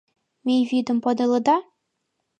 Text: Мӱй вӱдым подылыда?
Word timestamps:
Мӱй 0.45 0.61
вӱдым 0.69 0.97
подылыда? 1.03 1.57